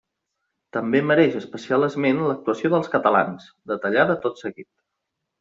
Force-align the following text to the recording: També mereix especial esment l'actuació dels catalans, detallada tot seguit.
També 0.77 1.01
mereix 1.09 1.37
especial 1.39 1.87
esment 1.87 2.21
l'actuació 2.29 2.73
dels 2.77 2.91
catalans, 2.95 3.47
detallada 3.75 4.19
tot 4.27 4.43
seguit. 4.47 4.69